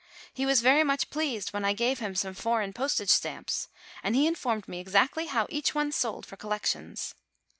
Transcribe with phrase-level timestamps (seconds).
[0.33, 3.67] He was very much pleased when I gave him some foreign postage stamps;
[4.01, 7.13] and he informed me exactly how each one sold for collections.